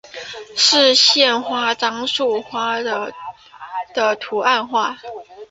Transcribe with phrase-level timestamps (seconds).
[0.57, 3.11] 是县花樟树花的
[4.19, 4.97] 图案化。